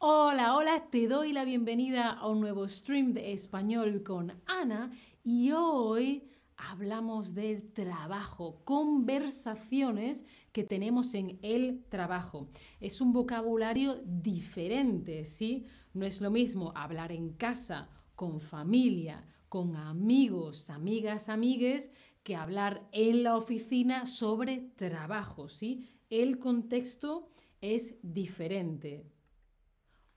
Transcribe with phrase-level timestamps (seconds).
[0.00, 4.92] Hola, hola, te doy la bienvenida a un nuevo stream de español con Ana
[5.24, 12.48] y hoy hablamos del trabajo, conversaciones que tenemos en el trabajo.
[12.78, 15.64] Es un vocabulario diferente, ¿sí?
[15.94, 21.90] No es lo mismo hablar en casa, con familia, con amigos, amigas, amigues,
[22.22, 25.88] que hablar en la oficina sobre trabajo, ¿sí?
[26.08, 29.17] El contexto es diferente.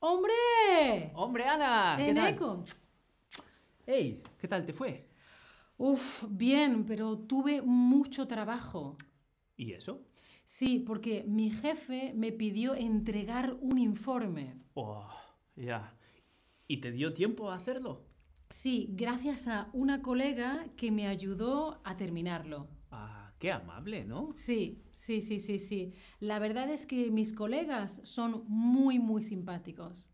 [0.00, 1.10] ¡Hombre!
[1.14, 1.94] ¡Hombre, Ana!
[1.96, 2.28] ¿Qué tal?
[2.28, 2.64] Eneco.
[3.86, 4.22] ¡Ey!
[4.38, 5.08] ¿Qué tal te fue?
[5.76, 8.96] Uf, bien, pero tuve mucho trabajo.
[9.56, 10.06] ¿Y eso?
[10.44, 14.56] Sí, porque mi jefe me pidió entregar un informe.
[14.74, 15.08] Oh,
[15.56, 15.94] ya.
[16.68, 18.06] ¿Y te dio tiempo a hacerlo?
[18.50, 22.68] Sí, gracias a una colega que me ayudó a terminarlo.
[22.90, 24.32] Ah, qué amable, ¿no?
[24.36, 25.94] Sí, sí, sí, sí, sí.
[26.20, 30.12] La verdad es que mis colegas son muy, muy simpáticos.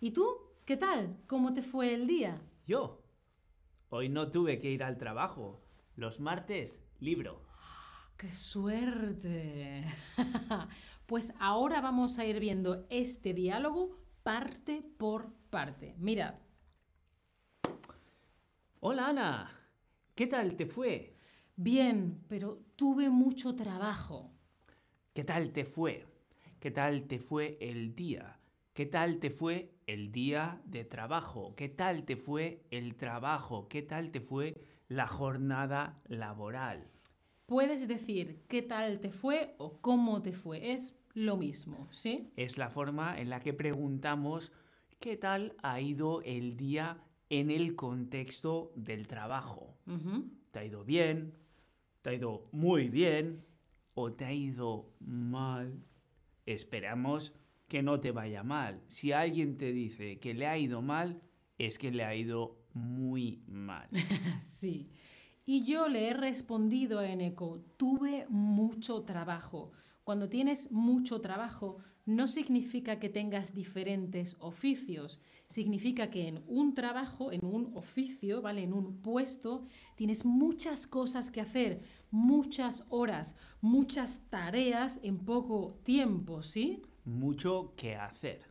[0.00, 0.26] ¿Y tú?
[0.64, 1.18] ¿Qué tal?
[1.26, 2.40] ¿Cómo te fue el día?
[2.66, 3.02] Yo.
[3.88, 5.62] Hoy no tuve que ir al trabajo.
[5.96, 7.42] Los martes, libro.
[8.16, 9.84] ¡Qué suerte!
[11.06, 15.94] pues ahora vamos a ir viendo este diálogo parte por parte.
[15.98, 16.34] Mirad.
[18.80, 19.60] Hola, Ana.
[20.14, 21.16] ¿Qué tal te fue?
[21.64, 24.32] Bien, pero tuve mucho trabajo.
[25.14, 26.04] ¿Qué tal te fue?
[26.58, 28.40] ¿Qué tal te fue el día?
[28.72, 31.54] ¿Qué tal te fue el día de trabajo?
[31.54, 33.68] ¿Qué tal te fue el trabajo?
[33.68, 34.56] ¿Qué tal te fue
[34.88, 36.90] la jornada laboral?
[37.46, 40.72] Puedes decir qué tal te fue o cómo te fue.
[40.72, 42.32] Es lo mismo, ¿sí?
[42.34, 44.50] Es la forma en la que preguntamos
[44.98, 49.76] qué tal ha ido el día en el contexto del trabajo.
[50.50, 51.40] ¿Te ha ido bien?
[52.02, 53.44] ¿Te ha ido muy bien?
[53.94, 55.84] ¿O te ha ido mal?
[56.46, 57.32] Esperamos
[57.68, 58.82] que no te vaya mal.
[58.88, 61.22] Si alguien te dice que le ha ido mal,
[61.58, 63.88] es que le ha ido muy mal.
[64.40, 64.90] Sí.
[65.44, 69.72] Y yo le he respondido a Eneco, tuve mucho trabajo.
[70.04, 75.20] Cuando tienes mucho trabajo, no significa que tengas diferentes oficios.
[75.48, 78.62] Significa que en un trabajo, en un oficio, ¿vale?
[78.64, 81.80] En un puesto, tienes muchas cosas que hacer,
[82.10, 86.82] muchas horas, muchas tareas en poco tiempo, ¿sí?
[87.04, 88.42] Mucho que hacer.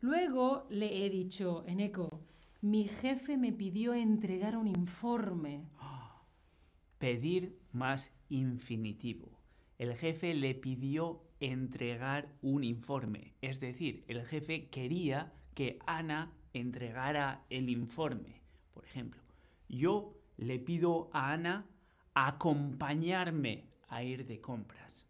[0.00, 2.20] Luego le he dicho, Eneco,
[2.60, 5.64] mi jefe me pidió entregar un informe.
[6.98, 9.38] Pedir más infinitivo.
[9.78, 13.34] El jefe le pidió entregar un informe.
[13.40, 18.42] Es decir, el jefe quería que Ana entregara el informe.
[18.72, 19.22] Por ejemplo,
[19.68, 21.66] yo le pido a Ana
[22.14, 25.06] acompañarme a ir de compras.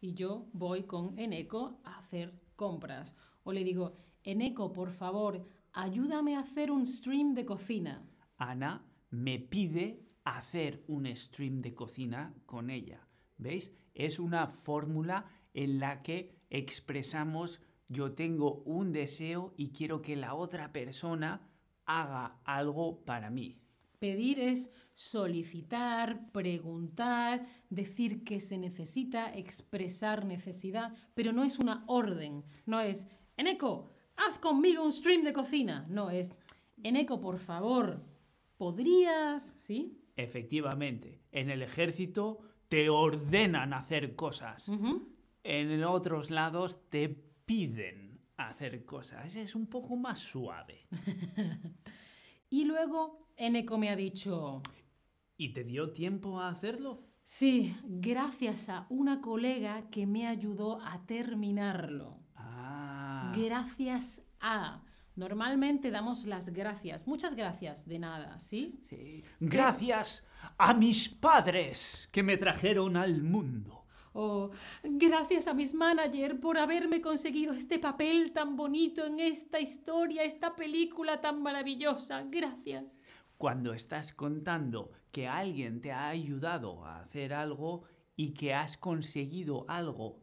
[0.00, 3.16] y yo voy con Eneco a hacer compras.
[3.44, 8.04] O le digo, Eneco, por favor, ayúdame a hacer un stream de cocina.
[8.36, 13.06] Ana me pide hacer un stream de cocina con ella.
[13.38, 13.72] ¿Veis?
[13.94, 20.34] Es una fórmula en la que expresamos yo tengo un deseo y quiero que la
[20.34, 21.46] otra persona
[21.84, 23.58] haga algo para mí.
[23.98, 32.44] Pedir es solicitar, preguntar, decir que se necesita, expresar necesidad, pero no es una orden.
[32.66, 35.86] No es, Eneco, haz conmigo un stream de cocina.
[35.88, 36.34] No es,
[36.82, 38.00] Eneco, por favor,
[38.56, 39.54] ¿podrías?
[39.58, 39.98] ¿Sí?
[40.16, 44.70] Efectivamente, en el ejército te ordenan hacer cosas.
[45.44, 49.34] En otros lados te piden hacer cosas.
[49.34, 50.86] Es un poco más suave.
[52.52, 54.60] Y luego Eneco me ha dicho,
[55.38, 57.02] ¿Y te dio tiempo a hacerlo?
[57.24, 62.18] sí, gracias a una colega que me ayudó a terminarlo.
[62.36, 63.32] Ah.
[63.34, 64.82] Gracias a.
[65.16, 67.06] Normalmente damos las gracias.
[67.06, 68.78] Muchas gracias, de nada, ¿sí?
[68.82, 69.24] Sí.
[69.40, 70.26] Gracias
[70.58, 73.81] a mis padres que me trajeron al mundo.
[74.12, 74.50] O
[74.82, 80.54] gracias a mis manager por haberme conseguido este papel tan bonito en esta historia, esta
[80.54, 82.24] película tan maravillosa.
[82.24, 83.00] Gracias.
[83.38, 89.64] Cuando estás contando que alguien te ha ayudado a hacer algo y que has conseguido
[89.68, 90.20] algo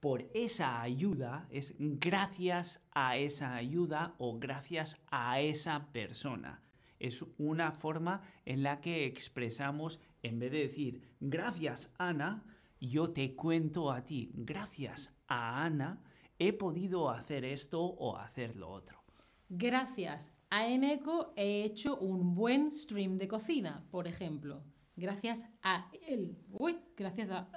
[0.00, 6.62] por esa ayuda, es gracias a esa ayuda o gracias a esa persona.
[7.00, 12.44] Es una forma en la que expresamos, en vez de decir gracias Ana,
[12.80, 16.02] yo te cuento a ti, gracias a Ana,
[16.38, 19.02] he podido hacer esto o hacer lo otro.
[19.48, 24.62] Gracias a Eneco he hecho un buen stream de cocina, por ejemplo.
[24.96, 26.36] Gracias a él.
[26.50, 27.48] Uy, gracias a...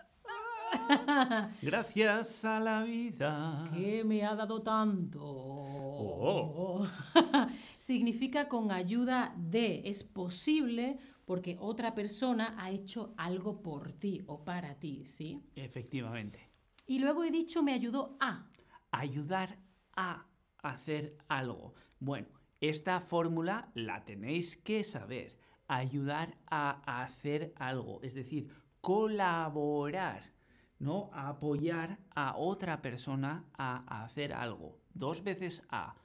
[1.61, 3.69] Gracias a la vida.
[3.73, 5.19] que me ha dado tanto.
[5.23, 6.85] Oh.
[7.77, 9.81] Significa con ayuda de.
[9.85, 15.43] Es posible porque otra persona ha hecho algo por ti o para ti, ¿sí?
[15.55, 16.49] Efectivamente.
[16.87, 18.47] Y luego he dicho me ayudó a.
[18.91, 19.57] Ayudar
[19.95, 20.25] a
[20.61, 21.73] hacer algo.
[21.99, 22.27] Bueno,
[22.59, 25.37] esta fórmula la tenéis que saber.
[25.67, 28.51] Ayudar a hacer algo, es decir,
[28.81, 30.33] colaborar,
[30.79, 31.09] ¿no?
[31.13, 34.81] Apoyar a otra persona a hacer algo.
[34.93, 35.95] Dos veces a.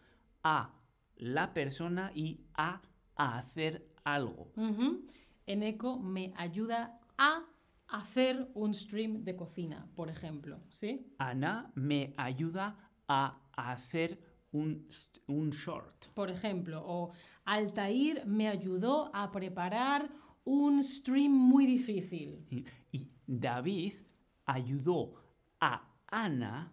[0.44, 0.72] A
[1.16, 2.80] la persona y a
[3.16, 4.52] hacer algo.
[5.46, 7.44] Eneco me ayuda a
[7.88, 11.14] hacer un stream de cocina, por ejemplo, ¿sí?
[11.18, 12.76] Ana me ayuda
[13.08, 14.18] a hacer
[14.52, 14.88] un,
[15.26, 16.06] un short.
[16.14, 17.12] Por ejemplo, o
[17.44, 20.10] Altair me ayudó a preparar
[20.44, 22.46] un stream muy difícil.
[22.50, 23.92] Y, y David
[24.46, 25.14] ayudó
[25.60, 26.72] a Ana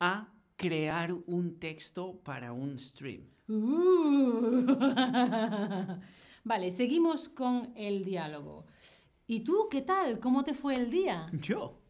[0.00, 0.28] a
[0.60, 3.22] crear un texto para un stream.
[3.48, 4.76] Uh.
[6.44, 8.66] vale, seguimos con el diálogo.
[9.26, 10.20] ¿Y tú qué tal?
[10.20, 11.28] ¿Cómo te fue el día?
[11.32, 11.80] Yo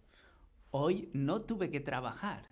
[0.71, 2.49] hoy no tuve que trabajar.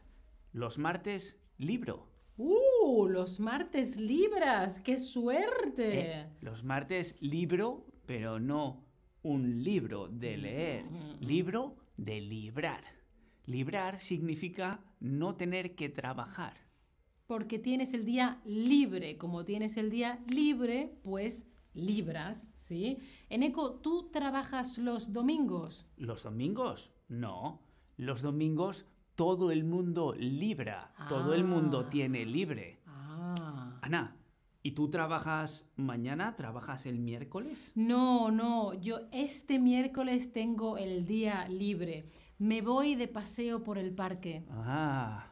[0.52, 2.08] Los martes libro.
[2.36, 3.06] ¡Uh!
[3.06, 4.80] Los martes libras.
[4.80, 6.00] ¡Qué suerte!
[6.00, 8.84] Eh, los martes libro, pero no
[9.22, 10.84] un libro de leer.
[11.20, 12.97] Libro de librar.
[13.52, 16.52] Librar significa no tener que trabajar.
[17.26, 19.16] Porque tienes el día libre.
[19.16, 22.98] Como tienes el día libre, pues libras, ¿sí?
[23.30, 25.86] Eneco, ¿tú trabajas los domingos?
[25.96, 26.92] ¿Los domingos?
[27.08, 27.62] No.
[27.96, 28.84] Los domingos
[29.14, 30.92] todo el mundo libra.
[31.08, 31.90] Todo el mundo Ah.
[31.90, 32.80] tiene libre.
[32.86, 33.78] Ah.
[33.80, 34.14] Ana,
[34.62, 36.36] ¿y tú trabajas mañana?
[36.36, 37.72] ¿Trabajas el miércoles?
[37.74, 42.10] No, no, yo este miércoles tengo el día libre.
[42.38, 44.44] Me voy de paseo por el parque.
[44.50, 45.26] Ah,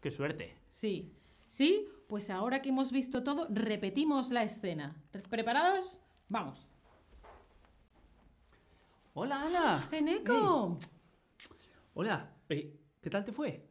[0.00, 0.56] qué suerte.
[0.68, 1.12] Sí.
[1.46, 1.86] ¿Sí?
[2.06, 4.96] Pues ahora que hemos visto todo, repetimos la escena.
[5.28, 6.00] ¿Preparados?
[6.28, 6.66] Vamos.
[9.12, 9.88] Hola, Ana.
[9.92, 10.78] Eneco.
[10.80, 10.88] Hey,
[11.92, 12.32] Hola.
[12.48, 13.68] Eh, ¿Qué tal te fue?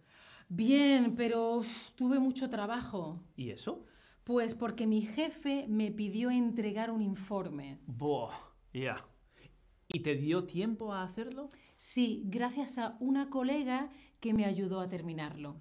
[0.48, 3.24] Bien, pero uf, tuve mucho trabajo.
[3.36, 3.86] ¿Y eso?
[4.24, 7.80] Pues porque mi jefe me pidió entregar un informe.
[7.88, 8.36] Buah,
[8.74, 9.04] ya.
[9.88, 11.50] ¿Y te dio tiempo a hacerlo?
[11.78, 13.90] Sí, gracias a una colega
[14.20, 15.56] que me ayudó a terminarlo.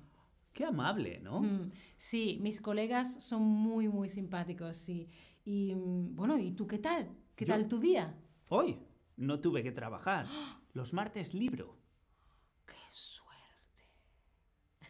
[0.53, 1.41] Qué amable, ¿no?
[1.43, 5.09] Mm, Sí, mis colegas son muy, muy simpáticos, sí.
[5.45, 7.11] Y mm, bueno, ¿y tú qué tal?
[7.35, 8.15] ¿Qué Yo- tal tu día?
[8.49, 8.79] Hoy
[9.17, 10.27] no tuve que trabajar.
[10.73, 11.77] Los martes libro.
[12.65, 13.35] ¡Qué suerte!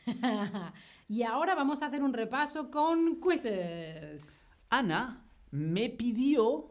[1.08, 4.54] y ahora vamos a hacer un repaso con quizzes.
[4.68, 6.70] Ana me pidió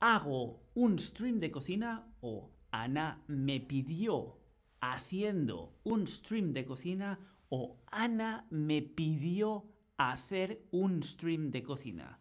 [0.00, 4.40] hago un stream de cocina o Ana me pidió
[4.80, 9.64] haciendo un stream de cocina o Ana me pidió
[9.96, 12.18] hacer un stream de cocina.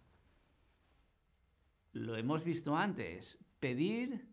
[1.94, 3.40] Lo hemos visto antes.
[3.60, 4.28] Pedir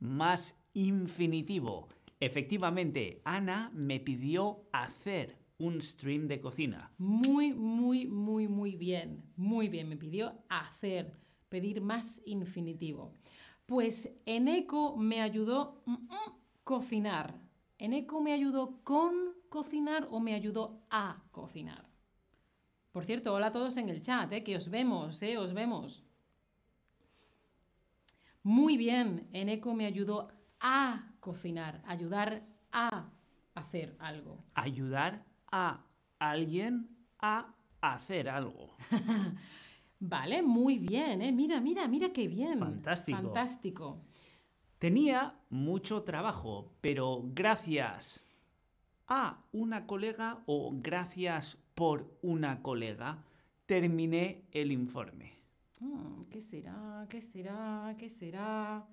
[0.00, 1.86] más infinitivo.
[2.18, 6.92] Efectivamente, Ana me pidió hacer un stream de cocina.
[6.98, 9.22] Muy, muy, muy, muy bien.
[9.36, 11.16] Muy bien, me pidió hacer,
[11.48, 13.14] pedir más infinitivo.
[13.70, 16.32] Pues Eneco me ayudó mm, mm,
[16.64, 17.40] cocinar.
[17.78, 19.14] ¿Eneco me ayudó con
[19.48, 21.88] cocinar o me ayudó a cocinar?
[22.90, 24.42] Por cierto, hola a todos en el chat, ¿eh?
[24.42, 25.38] que os vemos, ¿eh?
[25.38, 26.04] os vemos.
[28.42, 32.42] Muy bien, Eneco me ayudó a cocinar, ayudar
[32.72, 33.08] a
[33.54, 34.42] hacer algo.
[34.54, 35.86] ayudar a
[36.18, 36.88] alguien
[37.20, 38.74] a hacer algo.
[40.00, 41.30] Vale, muy bien, ¿eh?
[41.30, 42.58] Mira, mira, mira qué bien.
[42.58, 43.18] Fantástico.
[43.20, 44.00] Fantástico.
[44.78, 48.24] Tenía mucho trabajo, pero gracias
[49.06, 53.22] a una colega o gracias por una colega
[53.66, 55.34] terminé el informe.
[55.80, 57.06] Mm, ¿Qué será?
[57.10, 57.94] ¿Qué será?
[57.98, 58.86] ¿Qué será?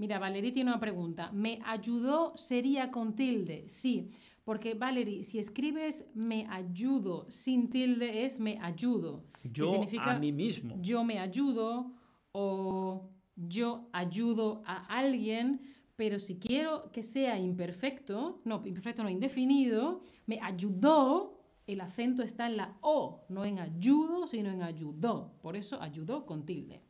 [0.00, 1.30] Mira, Valerie tiene una pregunta.
[1.30, 3.68] ¿Me ayudó sería con tilde?
[3.68, 4.08] Sí,
[4.44, 9.26] porque Valerie, si escribes me ayudo sin tilde es me ayudo.
[9.44, 10.78] Yo significa a mí mismo.
[10.80, 11.92] yo me ayudo
[12.32, 15.60] o yo ayudo a alguien,
[15.96, 22.46] pero si quiero que sea imperfecto, no, imperfecto no, indefinido, me ayudó, el acento está
[22.46, 25.36] en la O, no en ayudo, sino en ayudó.
[25.42, 26.80] Por eso ayudó con tilde.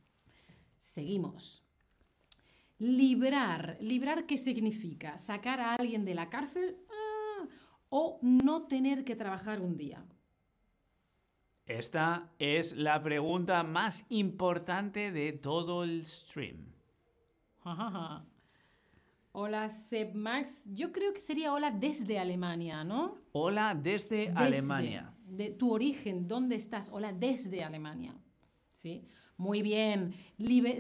[0.78, 1.64] Seguimos.
[2.80, 3.76] Librar.
[3.80, 5.18] ¿Librar qué significa?
[5.18, 6.78] ¿Sacar a alguien de la cárcel?
[6.90, 7.46] Ah,
[7.90, 10.02] o no tener que trabajar un día.
[11.66, 16.72] Esta es la pregunta más importante de todo el stream.
[19.32, 20.66] Hola, Seb Max.
[20.72, 23.18] Yo creo que sería hola desde Alemania, ¿no?
[23.32, 25.14] Hola desde, Desde, Alemania.
[25.26, 26.88] De tu origen, ¿dónde estás?
[26.88, 28.16] Hola desde Alemania.
[28.72, 29.04] ¿Sí?
[29.40, 30.12] Muy bien.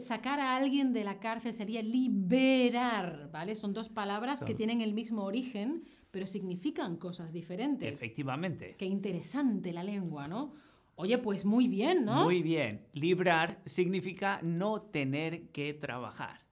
[0.00, 3.54] Sacar a alguien de la cárcel sería liberar, ¿vale?
[3.54, 7.90] Son dos palabras que tienen el mismo origen, pero significan cosas diferentes.
[7.90, 8.74] Efectivamente.
[8.78, 10.52] Qué interesante la lengua, ¿no?
[10.96, 12.22] Oye, pues muy bien, ¿no?
[12.24, 12.86] Muy bien.
[12.92, 16.42] Librar significa no tener que trabajar.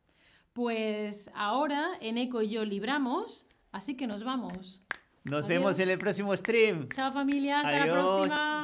[0.54, 4.82] Pues ahora Eneco y yo libramos, así que nos vamos.
[5.24, 5.48] Nos Adiós.
[5.48, 6.88] vemos en el próximo stream.
[6.88, 8.62] Chao familia, hasta la próxima.